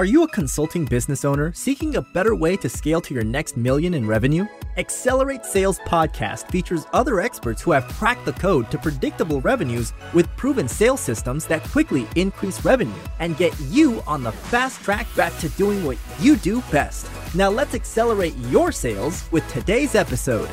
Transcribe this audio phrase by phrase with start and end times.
[0.00, 3.58] Are you a consulting business owner seeking a better way to scale to your next
[3.58, 4.46] million in revenue?
[4.78, 10.34] Accelerate Sales Podcast features other experts who have cracked the code to predictable revenues with
[10.38, 15.36] proven sales systems that quickly increase revenue and get you on the fast track back
[15.36, 17.06] to doing what you do best.
[17.34, 20.48] Now let's accelerate your sales with today's episode.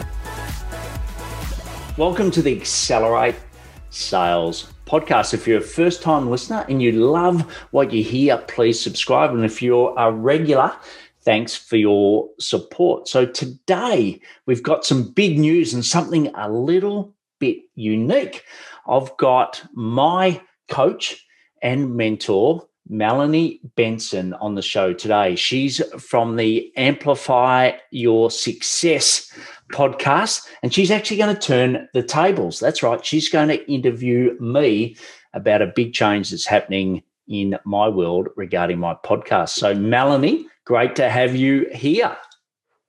[1.95, 3.36] Welcome to the Accelerate
[3.91, 5.33] Sales podcast.
[5.33, 7.41] If you're a first time listener and you love
[7.71, 9.31] what you hear, please subscribe.
[9.31, 10.71] And if you're a regular,
[11.21, 13.07] thanks for your support.
[13.07, 18.43] So today we've got some big news and something a little bit unique.
[18.87, 21.25] I've got my coach
[21.61, 25.35] and mentor, Melanie Benson, on the show today.
[25.35, 29.32] She's from the Amplify Your Success
[29.71, 32.59] podcast, and she's actually going to turn the tables.
[32.59, 33.05] That's right.
[33.05, 34.97] She's going to interview me
[35.33, 39.49] about a big change that's happening in my world regarding my podcast.
[39.49, 42.16] So, Melanie, great to have you here.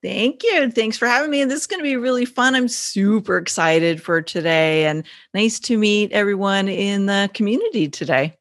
[0.01, 0.71] Thank you.
[0.71, 1.41] Thanks for having me.
[1.41, 2.55] And this is going to be really fun.
[2.55, 8.37] I'm super excited for today and nice to meet everyone in the community today.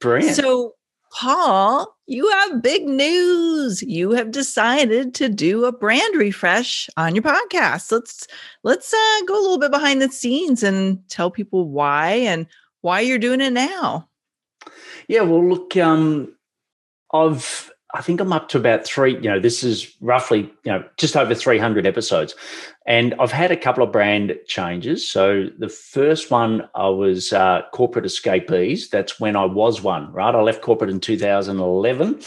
[0.00, 0.36] Brilliant.
[0.36, 0.74] So,
[1.14, 3.82] Paul, you have big news.
[3.82, 7.92] You have decided to do a brand refresh on your podcast.
[7.92, 8.26] Let's
[8.64, 12.46] let's uh, go a little bit behind the scenes and tell people why and
[12.80, 14.08] why you're doing it now.
[15.06, 16.34] Yeah, well, look, um,
[17.12, 19.14] I've I think I'm up to about three.
[19.14, 22.34] You know, this is roughly you know just over 300 episodes,
[22.86, 25.08] and I've had a couple of brand changes.
[25.08, 28.90] So the first one I was uh, corporate escapees.
[28.90, 30.12] That's when I was one.
[30.12, 32.20] Right, I left corporate in 2011,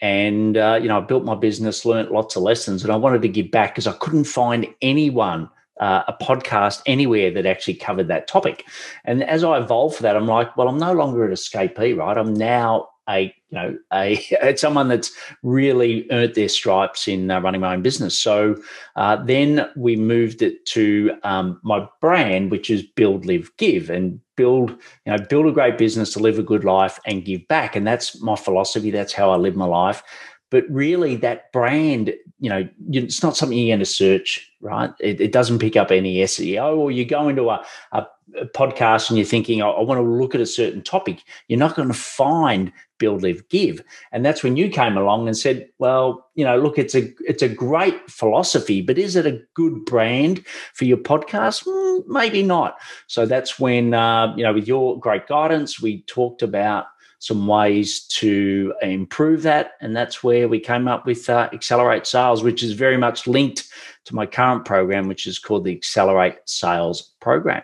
[0.00, 3.22] and uh, you know I built my business, learned lots of lessons, and I wanted
[3.22, 5.50] to give back because I couldn't find anyone.
[5.80, 8.66] Uh, a podcast anywhere that actually covered that topic.
[9.06, 12.18] And as I evolved for that, I'm like, well, I'm no longer an escapee, right?
[12.18, 17.60] I'm now a you know a someone that's really earned their stripes in uh, running
[17.60, 18.18] my own business.
[18.18, 18.56] So
[18.96, 24.20] uh, then we moved it to um, my brand, which is Build, Live, Give, and
[24.36, 27.76] build you know build a great business to live a good life and give back.
[27.76, 28.90] And that's my philosophy.
[28.90, 30.02] That's how I live my life.
[30.50, 34.90] But really, that brand, you know, it's not something you're going to search, right?
[34.98, 38.06] It, it doesn't pick up any SEO, or you go into a, a
[38.54, 41.74] podcast and you're thinking, oh, I want to look at a certain topic, you're not
[41.74, 43.82] going to find build, live, give.
[44.12, 47.42] And that's when you came along and said, well, you know, look, it's a it's
[47.42, 51.66] a great philosophy, but is it a good brand for your podcast?
[51.66, 52.76] Mm, maybe not.
[53.08, 56.86] So that's when uh, you know, with your great guidance, we talked about
[57.20, 59.72] some ways to improve that.
[59.80, 63.68] And that's where we came up with uh, Accelerate Sales, which is very much linked
[64.06, 67.62] to my current program, which is called the Accelerate Sales Program.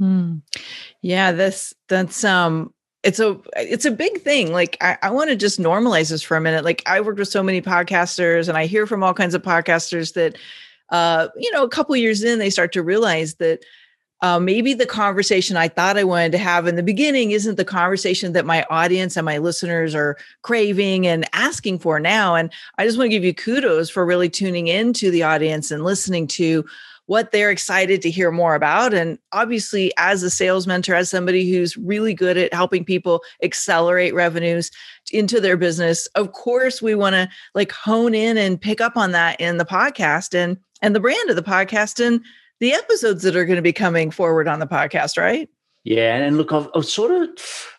[0.00, 0.36] Hmm.
[1.02, 2.72] Yeah, this that's um
[3.02, 4.50] it's a it's a big thing.
[4.50, 6.64] Like I, I want to just normalize this for a minute.
[6.64, 10.14] Like I worked with so many podcasters and I hear from all kinds of podcasters
[10.14, 10.38] that
[10.88, 13.62] uh, you know, a couple years in, they start to realize that
[14.22, 17.64] uh, maybe the conversation I thought I wanted to have in the beginning isn't the
[17.64, 22.34] conversation that my audience and my listeners are craving and asking for now.
[22.34, 25.84] And I just want to give you kudos for really tuning into the audience and
[25.84, 26.64] listening to
[27.10, 28.94] what they're excited to hear more about.
[28.94, 34.14] And obviously, as a sales mentor, as somebody who's really good at helping people accelerate
[34.14, 34.70] revenues
[35.10, 39.10] into their business, of course, we want to like hone in and pick up on
[39.10, 42.20] that in the podcast and and the brand of the podcast and
[42.60, 45.48] the episodes that are going to be coming forward on the podcast, right?
[45.82, 47.28] Yeah, and look, I've, I've sort of,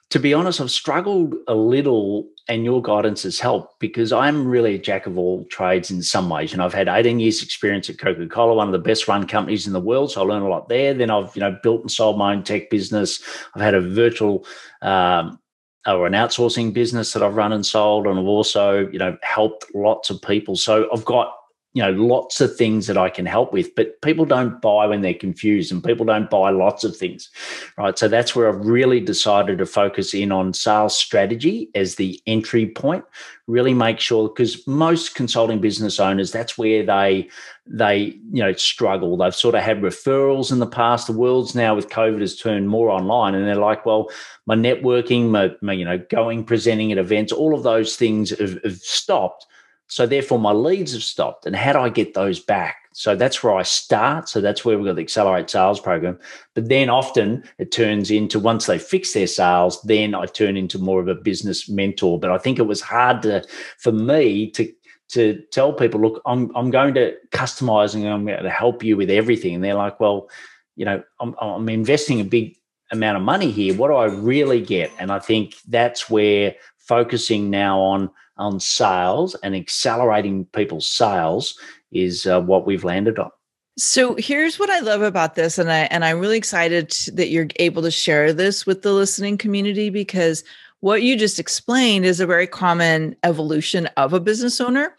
[0.09, 4.75] to be honest, I've struggled a little and your guidance has helped because I'm really
[4.75, 6.51] a jack of all trades in some ways.
[6.51, 9.67] You know, I've had 18 years experience at Coca-Cola, one of the best run companies
[9.67, 10.11] in the world.
[10.11, 10.93] So I learned a lot there.
[10.93, 13.23] Then I've, you know, built and sold my own tech business.
[13.55, 14.45] I've had a virtual
[14.81, 15.39] um,
[15.87, 18.05] or an outsourcing business that I've run and sold.
[18.05, 20.57] And I've also, you know, helped lots of people.
[20.57, 21.33] So I've got
[21.73, 25.01] you know lots of things that i can help with but people don't buy when
[25.01, 27.29] they're confused and people don't buy lots of things
[27.77, 27.97] right?
[27.97, 32.67] So that's where i've really decided to focus in on sales strategy as the entry
[32.67, 33.05] point.
[33.47, 37.29] Really make sure because most consulting business owners that's where they
[37.67, 39.17] they you know struggle.
[39.17, 41.07] They've sort of had referrals in the past.
[41.07, 44.09] The world's now with covid has turned more online and they're like well
[44.45, 48.61] my networking my, my you know going presenting at events all of those things have,
[48.63, 49.45] have stopped
[49.91, 51.45] so therefore, my leads have stopped.
[51.45, 52.87] And how do I get those back?
[52.93, 54.29] So that's where I start.
[54.29, 56.17] So that's where we've got the Accelerate Sales program.
[56.55, 60.79] But then often it turns into once they fix their sales, then I turn into
[60.79, 62.17] more of a business mentor.
[62.17, 63.43] But I think it was hard to
[63.79, 64.71] for me to
[65.09, 68.95] to tell people, look, I'm I'm going to customize and I'm going to help you
[68.95, 69.55] with everything.
[69.55, 70.29] And they're like, well,
[70.77, 72.55] you know, I'm I'm investing a big
[72.93, 73.75] amount of money here.
[73.75, 74.89] What do I really get?
[74.99, 78.09] And I think that's where focusing now on
[78.41, 81.57] on sales and accelerating people's sales
[81.91, 83.29] is uh, what we've landed on.
[83.77, 87.47] So here's what I love about this, and I and I'm really excited that you're
[87.55, 90.43] able to share this with the listening community because
[90.81, 94.95] what you just explained is a very common evolution of a business owner.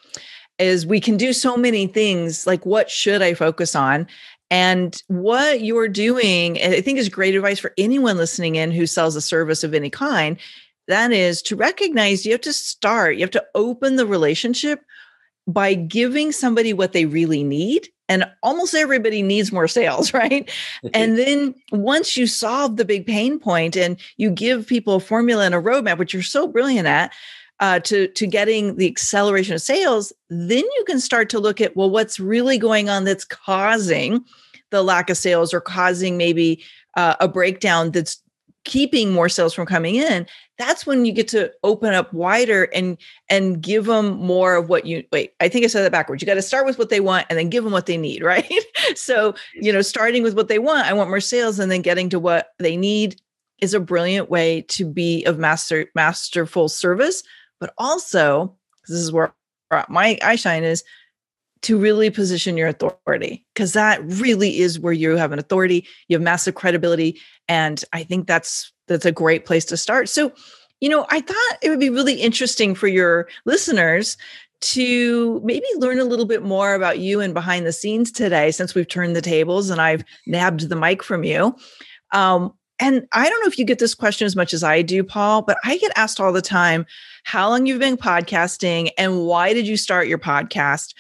[0.59, 4.07] Is we can do so many things like what should I focus on?
[4.51, 9.17] And what you're doing, I think is great advice for anyone listening in who sells
[9.17, 10.39] a service of any kind.
[10.89, 14.81] That is to recognize you have to start, you have to open the relationship
[15.47, 17.89] by giving somebody what they really need.
[18.09, 20.51] And almost everybody needs more sales, right?
[20.93, 25.47] and then once you solve the big pain point and you give people a formula
[25.47, 27.13] and a roadmap, which you're so brilliant at,
[27.61, 31.77] uh, to to getting the acceleration of sales, then you can start to look at
[31.77, 34.25] well, what's really going on that's causing
[34.71, 36.63] the lack of sales or causing maybe
[36.97, 38.21] uh, a breakdown that's
[38.65, 40.27] keeping more sales from coming in
[40.59, 42.97] that's when you get to open up wider and
[43.29, 46.23] and give them more of what you wait i think i said that backwards.
[46.23, 48.23] You got to start with what they want and then give them what they need
[48.23, 48.53] right?
[48.95, 52.09] So you know starting with what they want i want more sales and then getting
[52.11, 53.21] to what they need
[53.63, 57.23] is a brilliant way to be of master masterful service.
[57.61, 58.55] But also
[58.89, 59.33] this is where
[59.89, 60.85] my eye shine is
[61.63, 66.17] to really position your authority because that really is where you have an authority you
[66.17, 70.09] have massive credibility and i think that's that's a great place to start.
[70.09, 70.33] So
[70.81, 74.17] you know i thought it would be really interesting for your listeners
[74.61, 78.75] to maybe learn a little bit more about you and behind the scenes today since
[78.75, 81.55] we've turned the tables and i've nabbed the mic from you.
[82.13, 85.05] Um, and i don't know if you get this question as much as i do
[85.05, 86.85] paul but i get asked all the time
[87.25, 90.95] how long you've been podcasting and why did you start your podcast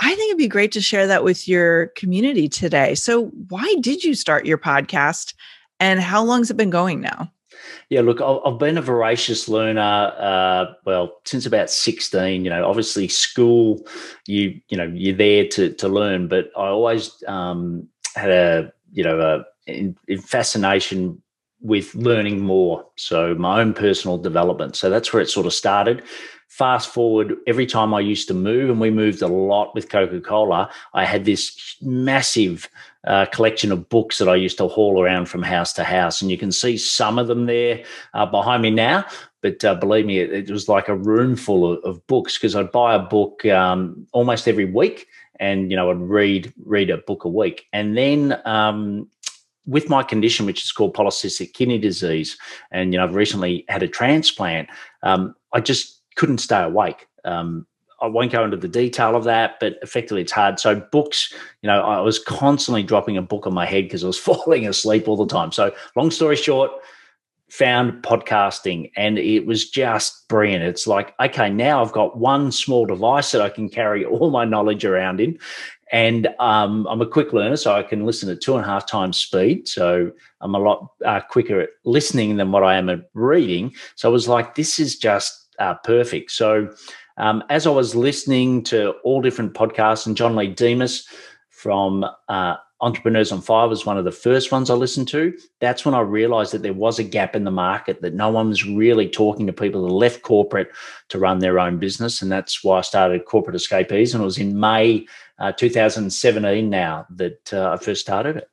[0.00, 2.94] I think it'd be great to share that with your community today.
[2.94, 5.34] So, why did you start your podcast
[5.80, 7.32] and how long has it been going now?
[7.88, 10.12] Yeah, look, I've been a voracious learner.
[10.18, 12.44] Uh, well, since about sixteen.
[12.44, 13.86] You know, obviously school,
[14.26, 16.28] you you know, you're there to to learn.
[16.28, 21.22] But I always um, had a you know a, a fascination
[21.60, 22.86] with learning more.
[22.96, 24.76] So my own personal development.
[24.76, 26.02] So that's where it sort of started
[26.48, 30.20] fast forward every time I used to move, and we moved a lot with Coca
[30.20, 32.68] Cola, I had this massive
[33.06, 36.20] uh, collection of books that I used to haul around from house to house.
[36.20, 37.84] And you can see some of them there
[38.14, 39.04] uh, behind me now.
[39.42, 42.56] But uh, believe me, it, it, was like a room full of, of books because
[42.56, 45.06] I'd buy a book um, almost every week,
[45.38, 47.66] and you know I'd read read a book a week.
[47.72, 49.08] And then um,
[49.66, 52.36] with my condition, which is called polycystic kidney disease,
[52.72, 54.68] and you know I've recently had a transplant.
[55.04, 57.06] Um, I just couldn't stay awake.
[57.24, 57.66] Um,
[58.00, 60.60] I won't go into the detail of that, but effectively it's hard.
[60.60, 61.32] So books,
[61.62, 64.66] you know, I was constantly dropping a book on my head because I was falling
[64.66, 65.52] asleep all the time.
[65.52, 66.72] So long story short,
[67.48, 70.64] found podcasting and it was just brilliant.
[70.64, 74.44] It's like, okay, now I've got one small device that I can carry all my
[74.44, 75.38] knowledge around in.
[75.92, 78.86] And um, I'm a quick learner, so I can listen at two and a half
[78.88, 79.68] times speed.
[79.68, 80.10] So
[80.40, 83.72] I'm a lot uh, quicker at listening than what I am at reading.
[83.94, 86.30] So I was like, this is just uh, perfect.
[86.30, 86.74] So,
[87.18, 91.08] um, as I was listening to all different podcasts, and John Lee Dumas
[91.50, 95.36] from uh, Entrepreneurs on Fire was one of the first ones I listened to.
[95.60, 98.50] That's when I realized that there was a gap in the market, that no one
[98.50, 100.70] was really talking to people that left corporate
[101.08, 102.20] to run their own business.
[102.20, 104.12] And that's why I started Corporate Escapees.
[104.12, 105.06] And it was in May
[105.38, 108.50] uh, 2017 now that uh, I first started it.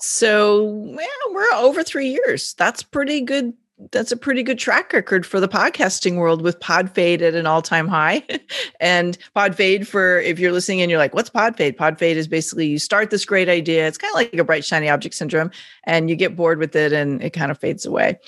[0.00, 2.54] So, yeah, we're over three years.
[2.54, 3.52] That's pretty good
[3.92, 7.88] that's a pretty good track record for the podcasting world with Podfade at an all-time
[7.88, 8.22] high.
[8.80, 11.76] and Podfade for if you're listening and you're like, what's Podfade?
[11.76, 13.86] Podfade is basically you start this great idea.
[13.86, 15.50] It's kind of like a bright shiny object syndrome
[15.84, 18.18] and you get bored with it and it kind of fades away.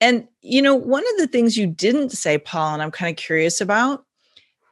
[0.00, 3.16] And you know, one of the things you didn't say, Paul, and I'm kind of
[3.16, 4.04] curious about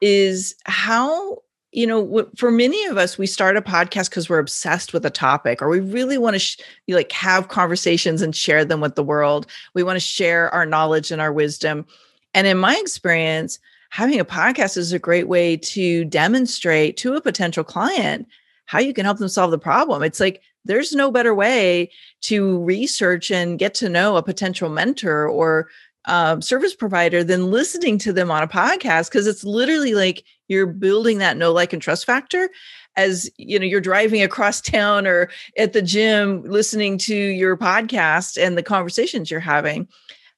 [0.01, 1.39] is how
[1.71, 5.09] you know for many of us we start a podcast because we're obsessed with a
[5.09, 6.57] topic or we really want to sh-
[6.87, 9.47] like have conversations and share them with the world.
[9.73, 11.85] We want to share our knowledge and our wisdom.
[12.33, 13.59] And in my experience
[13.89, 18.27] having a podcast is a great way to demonstrate to a potential client
[18.65, 20.03] how you can help them solve the problem.
[20.03, 21.89] It's like there's no better way
[22.21, 25.69] to research and get to know a potential mentor or
[26.05, 30.67] uh, service provider than listening to them on a podcast because it's literally like you're
[30.67, 32.49] building that know like and trust factor
[32.95, 38.41] as you know you're driving across town or at the gym listening to your podcast
[38.41, 39.87] and the conversations you're having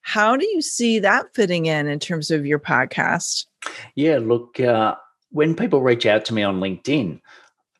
[0.01, 3.45] how do you see that fitting in in terms of your podcast
[3.95, 4.95] yeah look uh,
[5.31, 7.19] when people reach out to me on linkedin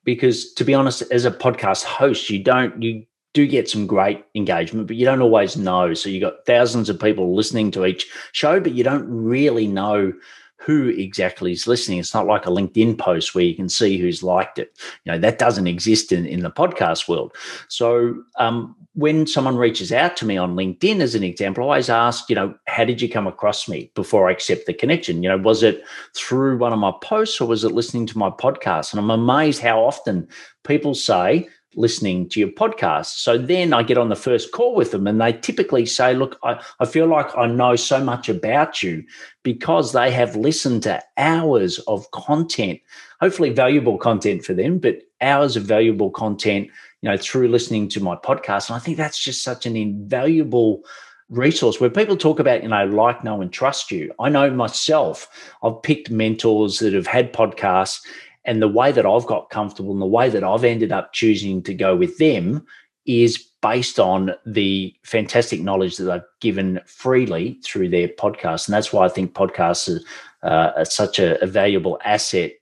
[0.04, 4.24] because to be honest as a podcast host you don't you do get some great
[4.36, 5.94] engagement, but you don't always know.
[5.94, 10.14] So you got thousands of people listening to each show, but you don't really know
[10.60, 12.00] who exactly is listening.
[12.00, 14.78] It's not like a LinkedIn post where you can see who's liked it.
[15.06, 17.34] You know, that doesn't exist in, in the podcast world.
[17.70, 21.90] So um, when someone reaches out to me on LinkedIn, as an example, I always
[21.90, 25.24] ask, you know, how did you come across me before I accept the connection?
[25.24, 28.30] You know, was it through one of my posts or was it listening to my
[28.30, 28.92] podcast?
[28.92, 30.28] And I'm amazed how often
[30.66, 33.18] people say, listening to your podcast.
[33.18, 36.38] So then I get on the first call with them and they typically say, Look,
[36.44, 39.04] I, I feel like I know so much about you
[39.44, 42.80] because they have listened to hours of content,
[43.22, 46.68] hopefully valuable content for them, but hours of valuable content,
[47.02, 48.70] you know, through listening to my podcast.
[48.70, 50.84] And I think that's just such an invaluable
[51.30, 54.12] resource where people talk about, you know, like, know, and trust you.
[54.20, 55.28] I know myself,
[55.64, 58.02] I've picked mentors that have had podcasts
[58.46, 61.62] and the way that I've got comfortable and the way that I've ended up choosing
[61.64, 62.66] to go with them
[63.06, 68.68] is based on the fantastic knowledge that they've given freely through their podcast.
[68.68, 70.02] And that's why I think podcasts
[70.44, 72.54] are, uh, are such a, a, valuable asset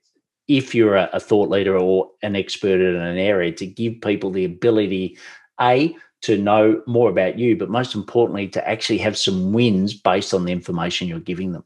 [0.48, 4.32] if you're a, a thought leader or an expert in an area to give people
[4.32, 5.18] the ability,
[5.62, 10.34] A, to know more about you, but most importantly, to actually have some wins based
[10.34, 11.64] on the information you're giving them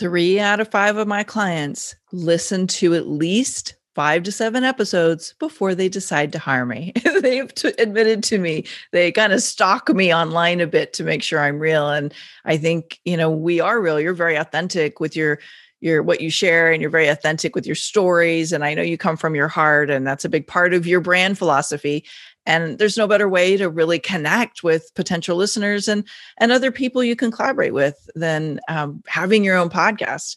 [0.00, 5.34] three out of five of my clients listen to at least five to seven episodes
[5.38, 6.92] before they decide to hire me.
[7.20, 11.22] They've t- admitted to me they kind of stalk me online a bit to make
[11.22, 11.90] sure I'm real.
[11.90, 12.14] And
[12.44, 14.00] I think, you know, we are real.
[14.00, 15.38] You're very authentic with your
[15.80, 18.98] your what you share and you're very authentic with your stories and i know you
[18.98, 22.04] come from your heart and that's a big part of your brand philosophy
[22.46, 27.02] and there's no better way to really connect with potential listeners and and other people
[27.02, 30.36] you can collaborate with than um, having your own podcast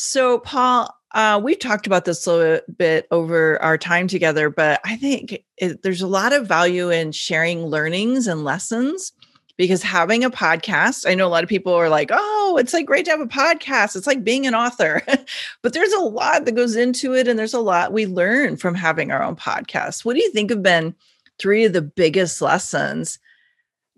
[0.00, 4.80] so paul uh, we talked about this a little bit over our time together but
[4.84, 9.12] i think it, there's a lot of value in sharing learnings and lessons
[9.60, 12.86] because having a podcast, I know a lot of people are like, oh, it's like
[12.86, 13.94] great to have a podcast.
[13.94, 15.02] It's like being an author.
[15.62, 18.74] but there's a lot that goes into it, and there's a lot we learn from
[18.74, 20.02] having our own podcast.
[20.02, 20.94] What do you think have been
[21.38, 23.18] three of the biggest lessons,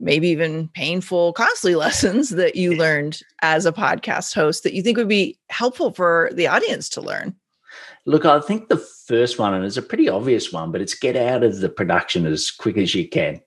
[0.03, 4.99] maybe even painful, costly lessons that you learned as a podcast host that you think
[4.99, 7.35] would be helpful for the audience to learn?
[8.05, 11.17] Look, I think the first one, and it's a pretty obvious one, but it's get
[11.17, 13.41] out of the production as quick as you can.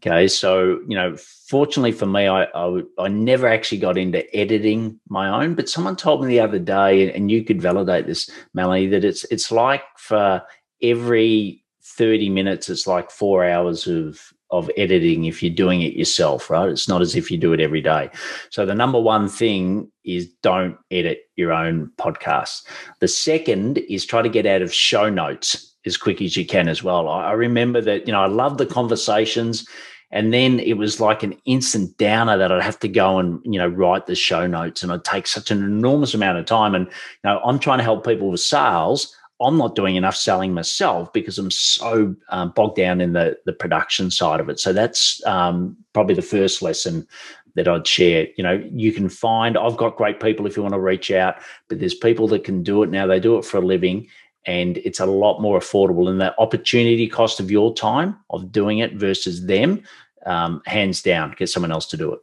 [0.00, 4.98] Okay, so you know, fortunately for me, I, I, I never actually got into editing
[5.08, 5.54] my own.
[5.54, 9.24] But someone told me the other day, and you could validate this, Melanie, that it's
[9.24, 10.42] it's like for
[10.82, 16.48] every thirty minutes, it's like four hours of of editing if you're doing it yourself,
[16.48, 16.68] right?
[16.68, 18.10] It's not as if you do it every day.
[18.50, 22.64] So the number one thing is don't edit your own podcast.
[23.00, 26.68] The second is try to get out of show notes as quick as you can
[26.68, 27.08] as well.
[27.08, 29.66] I, remember that, you know, I love the conversations
[30.10, 33.58] and then it was like an instant downer that I'd have to go and, you
[33.58, 36.74] know, write the show notes and I'd take such an enormous amount of time.
[36.74, 36.92] And, you
[37.24, 39.14] know, I'm trying to help people with sales.
[39.44, 43.52] I'm not doing enough selling myself because I'm so um, bogged down in the, the
[43.52, 44.58] production side of it.
[44.58, 47.06] So that's um, probably the first lesson
[47.54, 48.26] that I'd share.
[48.36, 51.36] You know, you can find, I've got great people if you want to reach out,
[51.68, 53.06] but there's people that can do it now.
[53.06, 54.08] They do it for a living
[54.46, 56.08] and it's a lot more affordable.
[56.08, 59.82] And the opportunity cost of your time of doing it versus them
[60.26, 62.20] um, hands down, get someone else to do it.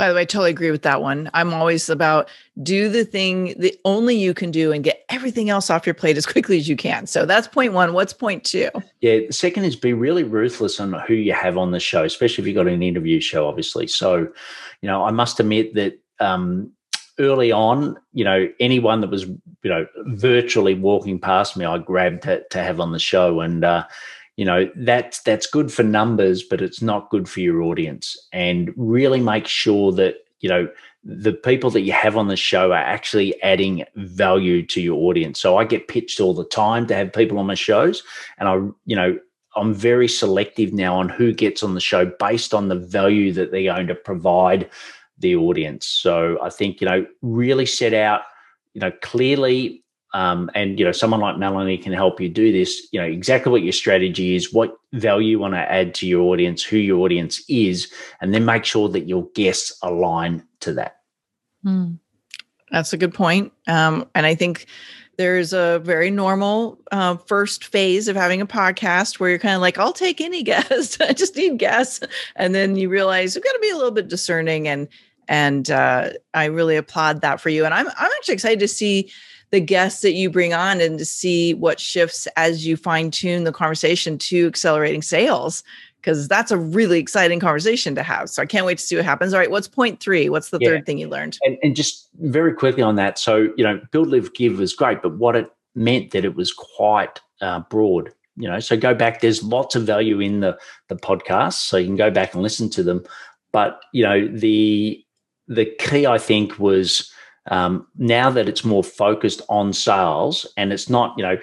[0.00, 1.28] By the way, I totally agree with that one.
[1.34, 2.30] I'm always about
[2.62, 6.16] do the thing that only you can do and get everything else off your plate
[6.16, 7.06] as quickly as you can.
[7.06, 7.92] So that's point one.
[7.92, 8.70] What's point two?
[9.02, 12.40] Yeah, the second is be really ruthless on who you have on the show, especially
[12.40, 13.88] if you've got an interview show, obviously.
[13.88, 14.20] So,
[14.80, 16.72] you know, I must admit that um,
[17.18, 22.22] early on, you know, anyone that was, you know, virtually walking past me, I grabbed
[22.22, 23.40] to, to have on the show.
[23.40, 23.84] And, uh,
[24.40, 28.16] you know that's that's good for numbers but it's not good for your audience.
[28.32, 30.66] And really make sure that you know
[31.04, 35.38] the people that you have on the show are actually adding value to your audience.
[35.38, 38.02] So i get pitched all the time to have people on my shows
[38.38, 38.54] and i
[38.86, 39.18] you know
[39.56, 43.50] i'm very selective now on who gets on the show based on the value that
[43.50, 44.70] they're going to provide
[45.18, 45.86] the audience.
[45.86, 48.22] So i think you know really set out
[48.72, 52.88] you know clearly um, and you know someone like melanie can help you do this.
[52.92, 56.22] You know exactly what your strategy is what value you want to add to your
[56.32, 57.90] audience who your audience is
[58.20, 60.96] and then make sure that your guests align to that.
[61.62, 61.92] Hmm.
[62.70, 63.52] that's a good point.
[63.66, 64.66] Um, and i think
[65.20, 69.60] there's a very normal uh, first phase of having a podcast where you're kind of
[69.60, 71.00] like i'll take any guest.
[71.02, 72.00] I just need guests.
[72.36, 74.88] And then you realize you've got to be a little bit discerning and
[75.28, 77.64] and uh, i really applaud that for you.
[77.64, 79.12] And i'm, I'm actually excited to see
[79.50, 83.44] the guests that you bring on and to see what shifts as you fine tune
[83.44, 85.62] the conversation to accelerating sales
[86.00, 88.30] because that's a really exciting conversation to have.
[88.30, 89.34] So I can't wait to see what happens.
[89.34, 90.28] All right, what's point three?
[90.28, 90.70] What's the yeah.
[90.70, 91.38] third thing you learned?
[91.42, 93.18] And, and, just very quickly on that.
[93.18, 96.52] So, you know, build, live, give was great, but what it meant that it was
[96.52, 98.12] quite uh, broad.
[98.36, 99.20] You know, so go back.
[99.20, 102.70] There's lots of value in the the podcast, so you can go back and listen
[102.70, 103.04] to them.
[103.52, 105.04] But you know, the
[105.48, 107.12] the key I think was
[107.46, 111.38] um, now that it's more focused on sales and it's not, you know,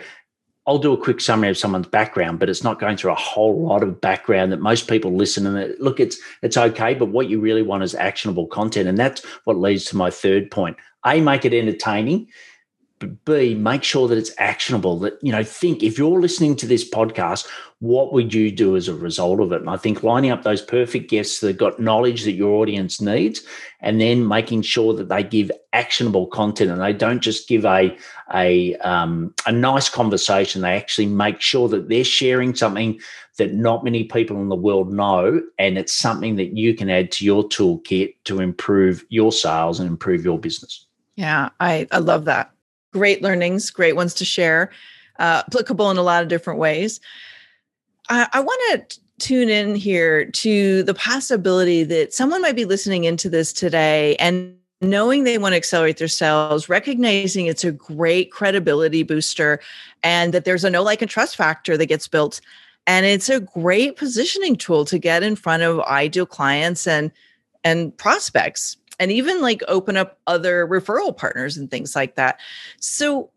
[0.67, 3.65] I'll do a quick summary of someone's background, but it's not going through a whole
[3.65, 7.39] lot of background that most people listen and look, it's it's okay, but what you
[7.39, 10.75] really want is actionable content, and that's what leads to my third point.
[11.05, 12.27] A, make it entertaining
[12.99, 14.97] B, make sure that it's actionable.
[14.99, 17.47] That, you know, think if you're listening to this podcast,
[17.79, 19.61] what would you do as a result of it?
[19.61, 23.43] And I think lining up those perfect guests that got knowledge that your audience needs,
[23.81, 27.95] and then making sure that they give actionable content and they don't just give a
[28.33, 30.61] a um, a nice conversation.
[30.61, 32.99] They actually make sure that they're sharing something
[33.37, 37.11] that not many people in the world know, and it's something that you can add
[37.11, 40.87] to your toolkit to improve your sales and improve your business.
[41.15, 42.51] Yeah, I, I love that
[42.97, 44.71] great learnings, great ones to share,
[45.19, 46.99] uh, applicable in a lot of different ways.
[48.09, 53.03] I, I want to tune in here to the possibility that someone might be listening
[53.03, 58.31] into this today and knowing they want to accelerate their sales, recognizing it's a great
[58.31, 59.59] credibility booster
[60.03, 62.41] and that there's a no like and trust factor that gets built.
[62.85, 67.11] And it's a great positioning tool to get in front of ideal clients and
[67.63, 72.39] and prospects and even like open up other referral partners and things like that.
[72.79, 73.29] So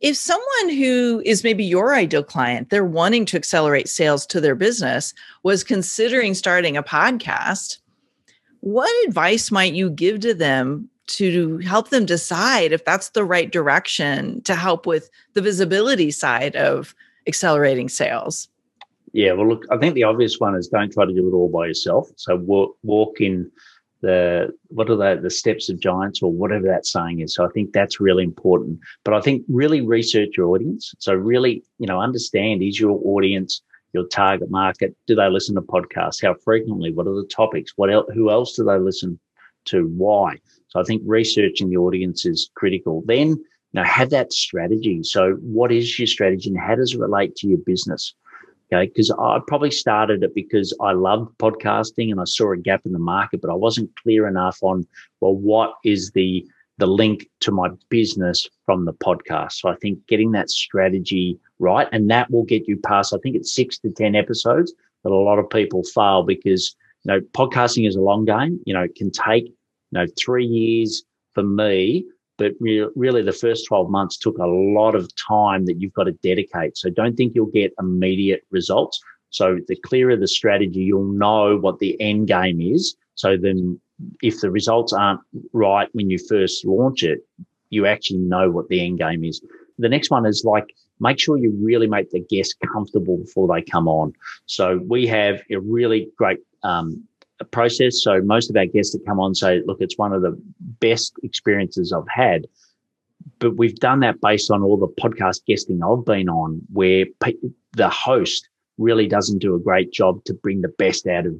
[0.00, 4.54] if someone who is maybe your ideal client, they're wanting to accelerate sales to their
[4.54, 7.78] business, was considering starting a podcast,
[8.60, 13.50] what advice might you give to them to help them decide if that's the right
[13.50, 16.94] direction to help with the visibility side of
[17.26, 18.48] accelerating sales?
[19.12, 21.48] Yeah, well, look, I think the obvious one is don't try to do it all
[21.48, 22.10] by yourself.
[22.16, 23.50] So walk, walk in
[24.00, 27.34] the what are the the steps of giants or whatever that saying is.
[27.34, 28.78] So I think that's really important.
[29.04, 30.94] But I think really research your audience.
[30.98, 34.94] So really, you know, understand is your audience your target market?
[35.06, 36.22] Do they listen to podcasts?
[36.22, 36.92] How frequently?
[36.92, 37.72] What are the topics?
[37.76, 38.06] What else?
[38.14, 39.18] Who else do they listen
[39.66, 39.86] to?
[39.88, 40.38] Why?
[40.68, 43.02] So I think researching the audience is critical.
[43.06, 43.36] Then, you
[43.74, 45.02] know, have that strategy.
[45.02, 48.14] So what is your strategy and how does it relate to your business?
[48.70, 48.86] Okay.
[48.86, 52.92] Because I probably started it because I loved podcasting and I saw a gap in
[52.92, 54.86] the market, but I wasn't clear enough on,
[55.20, 59.52] well, what is the, the link to my business from the podcast.
[59.52, 63.36] So I think getting that strategy right, and that will get you past, I think
[63.36, 67.88] it's six to 10 episodes that a lot of people fail because, you know, podcasting
[67.88, 68.60] is a long game.
[68.66, 69.54] You know, it can take, you
[69.92, 72.04] know, three years for me
[72.38, 76.04] but re- really the first 12 months took a lot of time that you've got
[76.04, 76.78] to dedicate.
[76.78, 79.00] So don't think you'll get immediate results.
[79.30, 82.96] So the clearer the strategy, you'll know what the end game is.
[83.16, 83.78] So then
[84.22, 85.20] if the results aren't
[85.52, 87.20] right when you first launch it,
[87.70, 89.42] you actually know what the end game is.
[89.78, 90.64] The next one is like,
[91.00, 94.12] make sure you really make the guests comfortable before they come on.
[94.46, 97.04] So we have a really great um,
[97.50, 98.02] process.
[98.02, 100.40] So most of our guests that come on say, look, it's one of the
[100.80, 102.46] best experiences I've had.
[103.38, 107.04] But we've done that based on all the podcast guesting I've been on, where
[107.72, 111.34] the host really doesn't do a great job to bring the best out of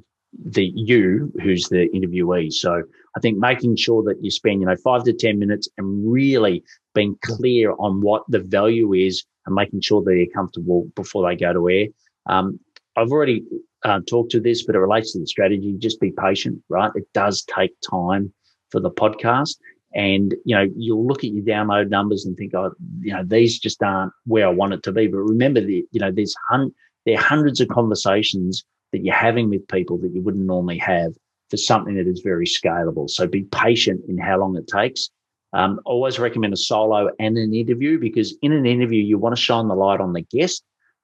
[0.45, 2.53] the you who's the interviewee.
[2.53, 2.83] So
[3.17, 6.63] I think making sure that you spend, you know, five to 10 minutes and really
[6.95, 11.37] being clear on what the value is and making sure that they're comfortable before they
[11.37, 11.87] go to air.
[12.27, 12.61] Um,
[12.97, 13.45] I've already
[13.85, 15.75] uh, talk to this, but it relates to the strategy.
[15.79, 16.91] Just be patient, right?
[16.95, 18.33] It does take time
[18.71, 19.57] for the podcast.
[19.95, 23.59] And, you know, you'll look at your download numbers and think, oh, you know, these
[23.59, 25.07] just aren't where I want it to be.
[25.07, 26.75] But remember that, you know, there's hun-
[27.07, 31.15] there are hundreds of conversations that you're having with people that you wouldn't normally have
[31.51, 33.09] for something that is very scalable.
[33.09, 35.09] So be patient in how long it takes.
[35.55, 39.43] Um, always recommend a solo and an interview because in an interview, you want to
[39.43, 40.63] shine the light on the guest,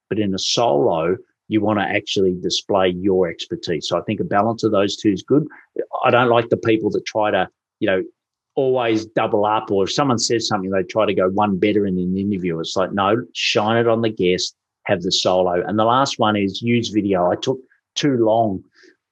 [0.09, 3.87] but in a solo, you want to actually display your expertise.
[3.87, 5.47] So I think a balance of those two is good.
[6.03, 8.03] I don't like the people that try to, you know,
[8.55, 11.97] always double up or if someone says something, they try to go one better in
[11.97, 12.59] an interview.
[12.59, 14.55] It's like, no, shine it on the guest,
[14.85, 15.61] have the solo.
[15.65, 17.29] And the last one is use video.
[17.29, 17.59] I took
[17.95, 18.63] too long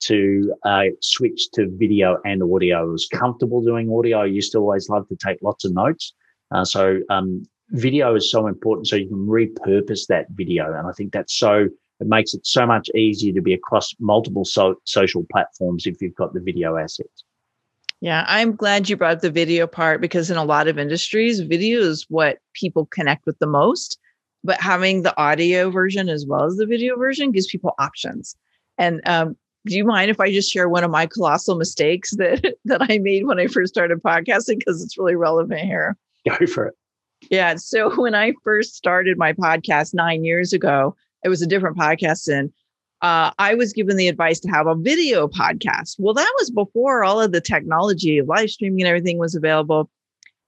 [0.02, 2.80] to uh, switch to video and audio.
[2.80, 4.22] I was comfortable doing audio.
[4.22, 6.14] I used to always love to take lots of notes.
[6.52, 10.74] Uh, so um, video is so important so you can repurpose that video.
[10.74, 11.68] And I think that's so
[12.04, 16.16] it makes it so much easier to be across multiple so- social platforms if you've
[16.16, 17.24] got the video assets.
[18.02, 21.80] Yeah, I'm glad you brought the video part because in a lot of industries, video
[21.80, 23.98] is what people connect with the most.
[24.44, 28.36] But having the audio version as well as the video version gives people options.
[28.78, 32.56] And um, do you mind if I just share one of my colossal mistakes that
[32.66, 35.96] that I made when I first started podcasting because it's really relevant here?
[36.28, 36.76] Go for it.
[37.32, 37.56] Yeah.
[37.56, 42.28] So when I first started my podcast nine years ago, it was a different podcast,
[42.28, 42.52] and
[43.04, 45.96] uh, I was given the advice to have a video podcast.
[46.00, 49.90] Well, that was before all of the technology, live streaming, and everything was available.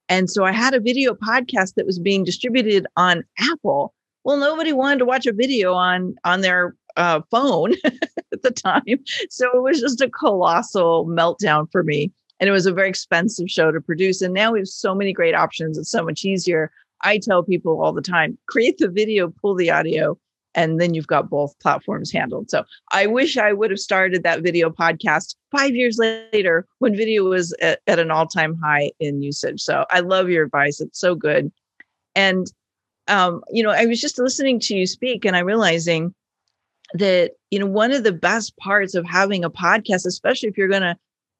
[0.08, 3.92] And so I had a video podcast that was being distributed on Apple.
[4.24, 9.00] Well, nobody wanted to watch a video on on their uh, phone at the time,
[9.28, 12.10] so it was just a colossal meltdown for me.
[12.40, 14.20] And it was a very expensive show to produce.
[14.20, 15.78] And now we have so many great options.
[15.78, 16.70] It's so much easier.
[17.02, 20.18] I tell people all the time create the video, pull the audio,
[20.56, 22.50] and then you've got both platforms handled.
[22.50, 27.24] So I wish I would have started that video podcast five years later when video
[27.24, 29.60] was at, at an all time high in usage.
[29.60, 30.80] So I love your advice.
[30.80, 31.52] It's so good.
[32.14, 32.50] And,
[33.06, 36.14] um, you know, I was just listening to you speak and I'm realizing
[36.94, 40.68] that, you know, one of the best parts of having a podcast, especially if you're
[40.68, 40.96] going to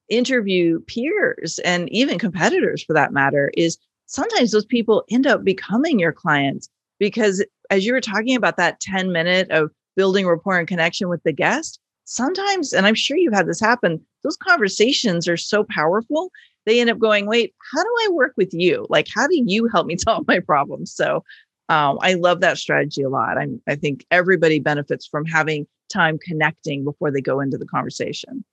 [0.08, 5.98] interview peers and even competitors for that matter, is sometimes those people end up becoming
[5.98, 10.68] your clients because as you were talking about that 10 minute of building rapport and
[10.68, 15.36] connection with the guest, sometimes, and I'm sure you've had this happen, those conversations are
[15.36, 16.30] so powerful.
[16.64, 18.86] They end up going, wait, how do I work with you?
[18.88, 20.92] Like, how do you help me solve my problems?
[20.92, 21.24] So
[21.68, 23.38] um, I love that strategy a lot.
[23.38, 28.44] I'm, I think everybody benefits from having time connecting before they go into the conversation.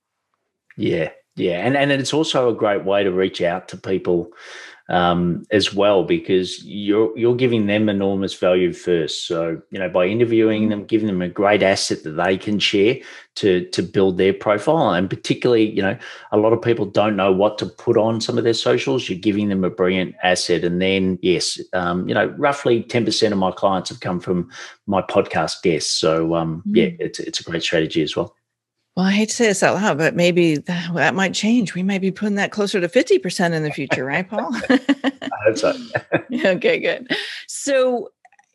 [0.77, 4.31] Yeah, yeah, and and it's also a great way to reach out to people
[4.89, 9.25] um, as well because you're you're giving them enormous value first.
[9.27, 12.97] So you know by interviewing them, giving them a great asset that they can share
[13.35, 15.97] to to build their profile, and particularly you know
[16.31, 19.09] a lot of people don't know what to put on some of their socials.
[19.09, 23.33] You're giving them a brilliant asset, and then yes, um, you know roughly ten percent
[23.33, 24.51] of my clients have come from
[24.85, 25.91] my podcast guests.
[25.93, 26.75] So um, mm.
[26.75, 28.35] yeah, it's it's a great strategy as well.
[28.95, 31.73] Well, I hate to say this out loud, but maybe that, that might change.
[31.73, 34.51] We might be putting that closer to 50% in the future, right, Paul?
[34.69, 35.75] I hope so.
[36.33, 37.07] okay, good.
[37.47, 38.11] So,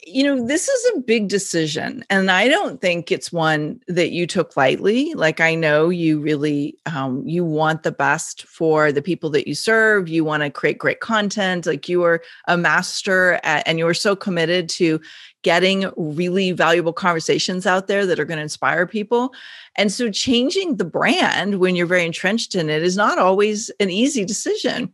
[0.08, 2.04] you know, this is a big decision.
[2.10, 5.12] And I don't think it's one that you took lightly.
[5.14, 9.54] Like, I know you really, um, you want the best for the people that you
[9.54, 10.08] serve.
[10.08, 11.66] You want to create great content.
[11.66, 15.00] Like, you are a master at, and you are so committed to
[15.42, 19.32] getting really valuable conversations out there that are going to inspire people.
[19.76, 23.90] And so changing the brand when you're very entrenched in it is not always an
[23.90, 24.92] easy decision.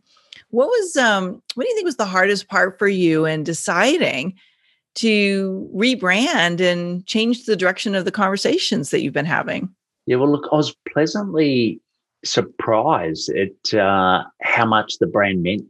[0.51, 4.35] What was um what do you think was the hardest part for you in deciding
[4.95, 9.69] to rebrand and change the direction of the conversations that you've been having?
[10.05, 11.81] Yeah, well look, I was pleasantly
[12.23, 15.63] surprised at uh, how much the brand meant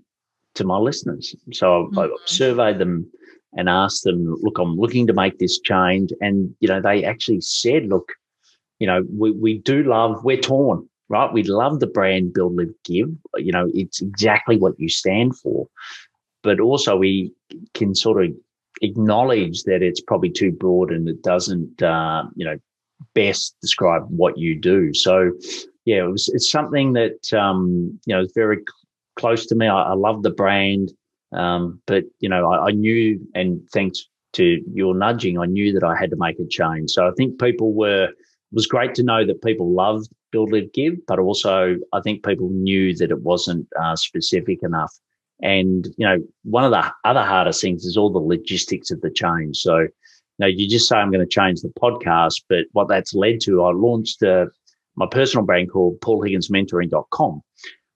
[0.56, 1.36] to my listeners.
[1.54, 2.00] So mm-hmm.
[2.00, 3.10] I surveyed them
[3.54, 6.12] and asked them, look, I'm looking to make this change.
[6.22, 8.12] And, you know, they actually said, look,
[8.80, 11.32] you know, we, we do love, we're torn, right?
[11.32, 13.10] We love the brand Build, Live, Give.
[13.38, 15.68] You know, it's exactly what you stand for.
[16.44, 17.32] But also we
[17.74, 18.32] can sort of
[18.82, 22.58] acknowledge that it's probably too broad and it doesn't, uh, you know,
[23.14, 24.94] best describe what you do.
[24.94, 25.32] So,
[25.86, 28.60] yeah, it was, it's something that, um, you know, is very
[29.16, 29.68] close to me.
[29.68, 30.92] I, I love the brand.
[31.32, 35.84] Um, but you know, I, I, knew, and thanks to your nudging, I knew that
[35.84, 36.92] I had to make a change.
[36.92, 38.06] So I think people were.
[38.06, 42.24] It was great to know that people loved Build, Live, Give, but also I think
[42.24, 44.94] people knew that it wasn't uh, specific enough.
[45.42, 49.12] And you know, one of the other hardest things is all the logistics of the
[49.12, 49.58] change.
[49.58, 49.90] So, you
[50.40, 53.64] know, you just say I'm going to change the podcast, but what that's led to,
[53.64, 54.46] I launched uh,
[54.96, 57.42] my personal brand called paulhigginsmentoring.com.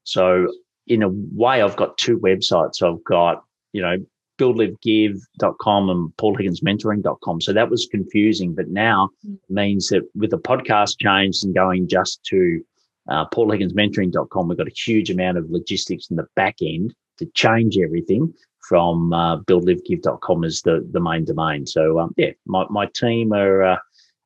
[0.04, 0.48] So
[0.88, 2.84] in a way, I've got two websites.
[2.84, 3.98] I've got, you know,
[4.38, 7.42] buildlivegive.com and paulhigginsmentoring.com.
[7.42, 9.10] So that was confusing, but now
[9.50, 12.64] means that with the podcast change and going just to
[13.10, 17.78] uh, paulhigginsmentoring.com, we've got a huge amount of logistics in the back end to change
[17.78, 18.34] everything
[18.68, 21.66] from uh, buildlivegive.com as the, the main domain.
[21.66, 23.78] So, um, yeah, my, my team are uh,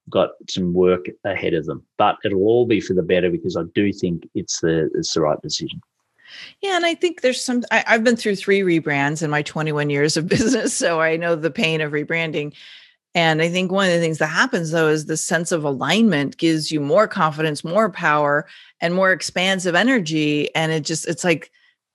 [0.09, 3.63] got some work ahead of them, but it'll all be for the better because I
[3.73, 5.81] do think it's the, it's the right decision.
[6.61, 7.63] Yeah, and I think there's some.
[7.69, 11.35] I, have been through three rebrands in my 21 years of business, so I know
[11.35, 12.53] the pain of rebranding.
[13.15, 16.37] And I think one of the things that happens though is the sense of alignment
[16.37, 18.47] gives you more confidence, more power,
[18.81, 20.53] and more expansive energy.
[20.55, 21.51] And it just, it's like,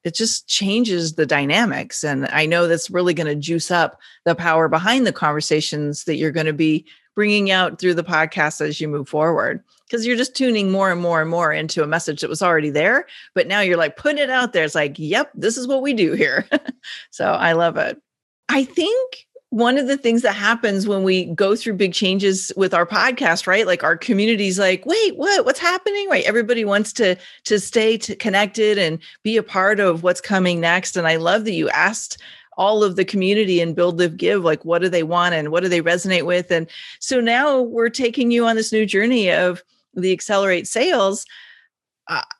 [0.09, 2.03] it just changes the dynamics.
[2.03, 6.17] And I know that's really going to juice up the power behind the conversations that
[6.17, 10.17] you're going to be bringing out through the podcast as you move forward because you're
[10.17, 13.49] just tuning more and more and more into a message that was already there but
[13.49, 16.13] now you're like putting it out there it's like yep this is what we do
[16.13, 16.47] here
[17.11, 18.01] so i love it
[18.49, 22.75] i think one of the things that happens when we go through big changes with
[22.75, 23.67] our podcast right?
[23.67, 25.45] Like our community's like wait what?
[25.45, 26.09] What's happening?
[26.09, 26.25] Right?
[26.25, 30.97] Everybody wants to to stay to connected and be a part of what's coming next.
[30.97, 32.19] And i love that you asked
[32.59, 35.63] all of the community and build live give like what do they want and what
[35.63, 36.51] do they resonate with?
[36.51, 36.67] And
[36.99, 39.63] so now we're taking you on this new journey of
[39.95, 41.25] the accelerate sales.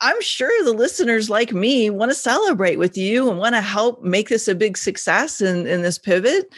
[0.01, 4.03] I'm sure the listeners like me want to celebrate with you and want to help
[4.03, 6.53] make this a big success in, in this pivot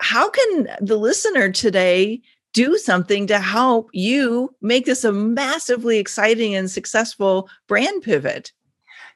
[0.00, 2.20] how can the listener today
[2.52, 8.52] do something to help you make this a massively exciting and successful brand pivot?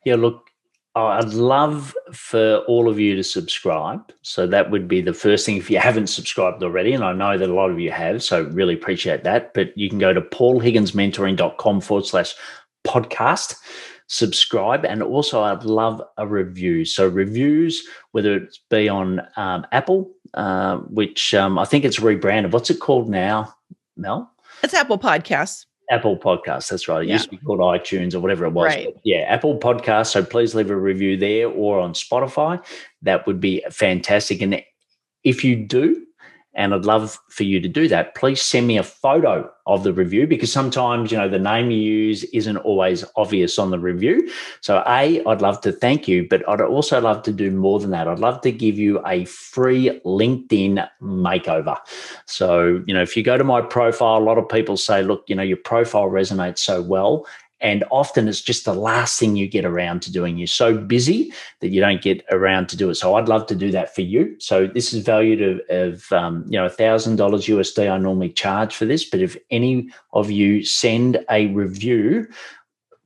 [0.04, 0.46] Yeah, look,
[0.94, 4.12] I'd love for all of you to subscribe.
[4.22, 6.92] So that would be the first thing if you haven't subscribed already.
[6.92, 8.22] And I know that a lot of you have.
[8.22, 9.54] So really appreciate that.
[9.54, 12.34] But you can go to paulhigginsmentoring.com forward slash
[12.86, 13.56] podcast
[14.14, 16.84] subscribe, and also I'd love a review.
[16.84, 22.52] So reviews, whether it be on um, Apple, uh, which um, I think it's rebranded.
[22.52, 23.54] What's it called now,
[23.96, 24.30] Mel?
[24.62, 25.66] It's Apple Podcasts.
[25.90, 26.70] Apple Podcasts.
[26.70, 27.02] That's right.
[27.02, 27.14] It yeah.
[27.14, 28.66] used to be called iTunes or whatever it was.
[28.66, 28.94] Right.
[29.04, 30.12] yeah, Apple Podcasts.
[30.12, 32.64] So please leave a review there or on Spotify.
[33.02, 34.40] That would be fantastic.
[34.40, 34.62] And
[35.24, 36.06] if you do,
[36.54, 38.14] and I'd love for you to do that.
[38.14, 41.78] Please send me a photo of the review because sometimes, you know, the name you
[41.78, 44.30] use isn't always obvious on the review.
[44.60, 47.90] So, A, I'd love to thank you, but I'd also love to do more than
[47.90, 48.06] that.
[48.06, 51.76] I'd love to give you a free LinkedIn makeover.
[52.26, 55.24] So, you know, if you go to my profile, a lot of people say, look,
[55.28, 57.26] you know, your profile resonates so well.
[57.60, 60.36] And often it's just the last thing you get around to doing.
[60.36, 62.96] You're so busy that you don't get around to do it.
[62.96, 64.36] So I'd love to do that for you.
[64.38, 68.84] So this is valued of, of um, you know, $1,000 USD I normally charge for
[68.84, 69.08] this.
[69.08, 72.26] But if any of you send a review,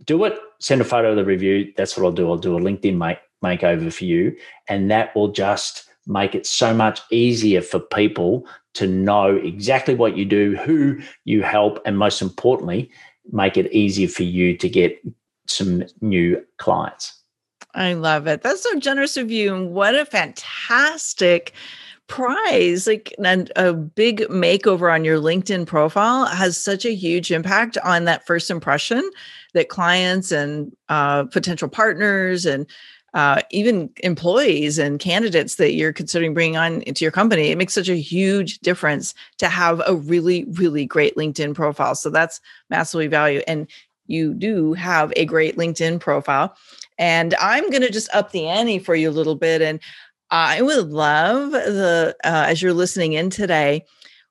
[0.05, 1.73] do it, send a photo of the review.
[1.77, 2.29] That's what I'll do.
[2.29, 4.37] I'll do a LinkedIn make, makeover for you.
[4.69, 10.17] And that will just make it so much easier for people to know exactly what
[10.17, 12.91] you do, who you help, and most importantly,
[13.33, 15.01] make it easier for you to get
[15.47, 17.15] some new clients.
[17.75, 18.43] I love it.
[18.43, 19.55] That's so generous of you.
[19.55, 21.53] And what a fantastic
[22.07, 22.87] prize.
[22.87, 28.05] Like and a big makeover on your LinkedIn profile has such a huge impact on
[28.05, 29.09] that first impression
[29.55, 32.67] that clients and uh, potential partners and
[33.15, 37.73] uh, even employees and candidates that you're considering bringing on into your company, it makes
[37.73, 41.95] such a huge difference to have a really, really great LinkedIn profile.
[41.95, 43.43] So that's massively value.
[43.47, 43.67] And
[44.07, 46.55] you do have a great LinkedIn profile.
[46.99, 49.63] And I'm going to just up the ante for you a little bit.
[49.63, 49.81] And
[50.31, 53.85] I would love the, uh, as you're listening in today,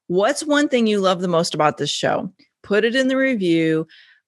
[0.08, 2.32] what's one thing you love the most about this show?
[2.62, 3.88] Put it in the review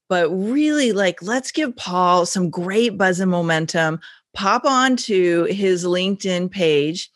[0.10, 4.00] but really like let's give paul some great buzz and momentum
[4.34, 7.10] pop on to his LinkedIn page.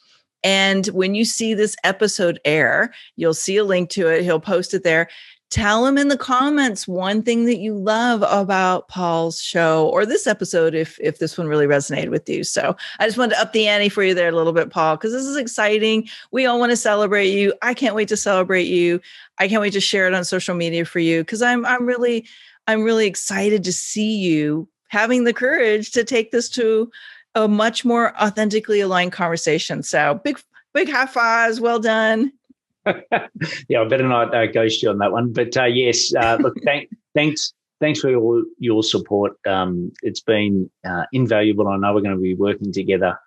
[0.43, 4.23] And when you see this episode air, you'll see a link to it.
[4.23, 5.10] He'll post it there.
[5.54, 10.26] Tell him in the comments one thing that you love about Paul's show or this
[10.26, 12.43] episode if if this one really resonated with you.
[12.43, 14.97] So I just wanted to up the ante for you there a little bit, Paul,
[14.97, 16.10] because this is exciting.
[16.32, 17.54] We all want to celebrate you.
[17.62, 18.99] I can't wait to celebrate you.
[19.38, 22.26] I can't wait to share it on social media for you because I'm I'm really
[22.65, 26.89] I'm really excited to see you having the courage to take this to
[27.34, 29.82] a much more authentically aligned conversation.
[29.82, 30.39] So big,
[30.71, 31.60] big high fives.
[31.60, 32.32] Well done.
[32.86, 35.34] yeah, I better not uh, ghost you on that one.
[35.34, 39.34] But uh, yes, uh, look, thank, thanks, thanks for your, your support.
[39.47, 41.67] Um, it's been uh, invaluable.
[41.67, 43.17] I know we're going to be working together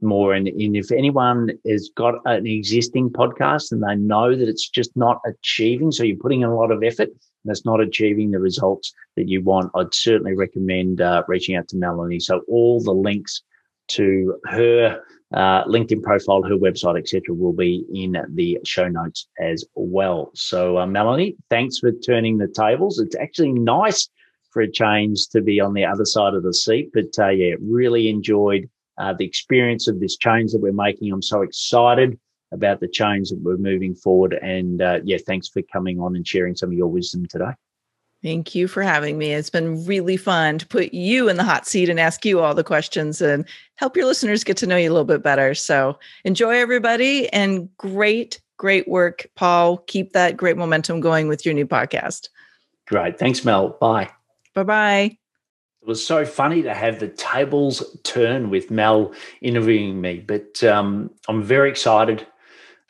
[0.00, 0.34] more.
[0.34, 4.90] And, and if anyone has got an existing podcast and they know that it's just
[4.96, 7.10] not achieving, so you're putting in a lot of effort,
[7.44, 11.76] that's not achieving the results that you want, I'd certainly recommend uh, reaching out to
[11.76, 12.20] Melanie.
[12.20, 13.42] So all the links
[13.88, 15.00] to her
[15.34, 20.30] uh, LinkedIn profile, her website, etc., will be in the show notes as well.
[20.34, 22.98] So, uh, Melanie, thanks for turning the tables.
[22.98, 24.08] It's actually nice
[24.50, 27.54] for a change to be on the other side of the seat, but uh, yeah,
[27.60, 31.10] really enjoyed uh, the experience of this change that we're making.
[31.10, 32.18] I'm so excited
[32.52, 34.34] about the change that we're moving forward.
[34.34, 37.52] And uh, yeah, thanks for coming on and sharing some of your wisdom today.
[38.22, 39.32] Thank you for having me.
[39.32, 42.54] It's been really fun to put you in the hot seat and ask you all
[42.54, 45.54] the questions and help your listeners get to know you a little bit better.
[45.54, 49.78] So enjoy, everybody, and great, great work, Paul.
[49.78, 52.28] Keep that great momentum going with your new podcast.
[52.86, 53.18] Great.
[53.18, 53.70] Thanks, Mel.
[53.80, 54.08] Bye.
[54.54, 55.18] Bye bye.
[55.80, 61.10] It was so funny to have the tables turn with Mel interviewing me, but um,
[61.28, 62.24] I'm very excited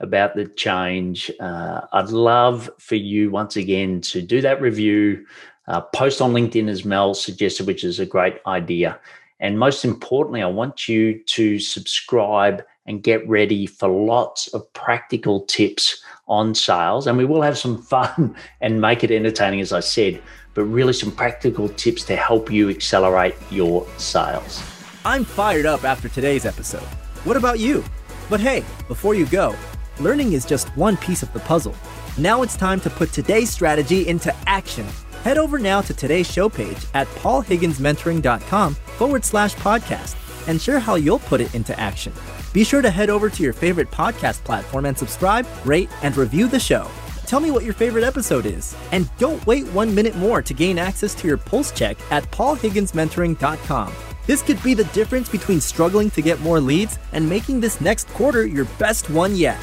[0.03, 1.31] about the change.
[1.41, 5.25] Uh, I'd love for you once again to do that review,
[5.69, 8.99] uh, post on LinkedIn as Mel suggested, which is a great idea.
[9.41, 15.45] And most importantly, I want you to subscribe and get ready for lots of practical
[15.47, 17.07] tips on sales.
[17.07, 20.21] And we will have some fun and make it entertaining, as I said,
[20.55, 24.62] but really some practical tips to help you accelerate your sales.
[25.05, 26.87] I'm fired up after today's episode.
[27.25, 27.85] What about you?
[28.31, 29.55] But hey, before you go,
[30.01, 31.75] learning is just one piece of the puzzle.
[32.19, 34.87] Now it's time to put today's strategy into action.
[35.25, 40.17] Head over now to today's show page at paulhigginsmentoring.com forward slash podcast
[40.49, 42.13] and share how you'll put it into action.
[42.53, 46.49] Be sure to head over to your favorite podcast platform and subscribe, rate, and review
[46.49, 46.91] the show.
[47.27, 48.77] Tell me what your favorite episode is.
[48.91, 53.93] And don't wait one minute more to gain access to your pulse check at paulhigginsmentoring.com.
[54.27, 58.09] This could be the difference between struggling to get more leads and making this next
[58.09, 59.59] quarter your best one yet.